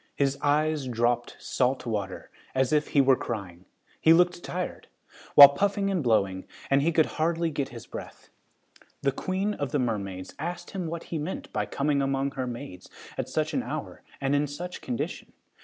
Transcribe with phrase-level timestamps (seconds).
[0.15, 3.65] His eyes dropped salt water, as if he were crying.
[3.99, 4.87] He looked tired,
[5.35, 8.29] while puffing and blowing, and he could hardly get his breath.
[9.03, 12.89] The queen of the mermaids asked him what he meant by coming among her maids
[13.15, 15.33] at such an hour and in such condition.